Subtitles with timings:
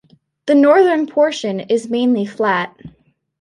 [0.47, 2.75] The northern portion is mainly flat.